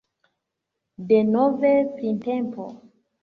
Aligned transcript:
Denove 1.11 1.71
printempo!.. 1.99 2.65